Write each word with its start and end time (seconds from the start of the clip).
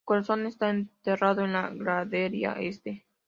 Su 0.01 0.05
corazón 0.05 0.47
está 0.47 0.71
enterrado 0.71 1.45
en 1.45 1.53
la 1.53 1.69
Gradería 1.71 2.53
Este. 2.53 3.05